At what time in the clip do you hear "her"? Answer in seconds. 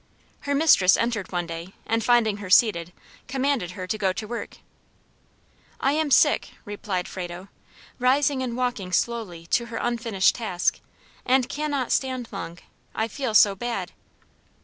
0.49-0.55, 2.37-2.49, 3.77-3.85, 9.67-9.77